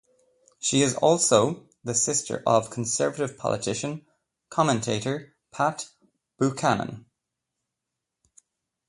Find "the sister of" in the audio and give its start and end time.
1.83-2.71